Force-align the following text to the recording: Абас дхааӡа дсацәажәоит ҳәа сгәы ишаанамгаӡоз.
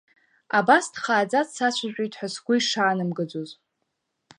Абас 0.57 0.85
дхааӡа 0.93 1.41
дсацәажәоит 1.47 2.13
ҳәа 2.19 2.27
сгәы 2.33 2.55
ишаанамгаӡоз. 2.59 3.49